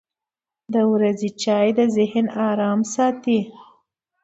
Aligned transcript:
•د 0.73 0.75
ورځې 0.93 1.29
چای 1.43 1.67
د 1.77 1.79
ذهن 1.95 2.25
ارام 2.49 2.79
ساتي. 2.93 3.39